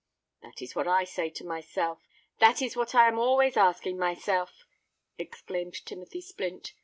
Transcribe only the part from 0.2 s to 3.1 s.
"That is what I say to myself—that is what I